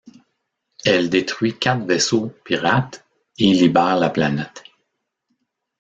[0.83, 3.05] Elle détruit quatre vaisseaux pirates
[3.37, 4.63] et libère la planète.